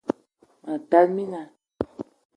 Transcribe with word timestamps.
Ma 0.65 0.75
tala 0.89 1.05
mina 1.15 1.41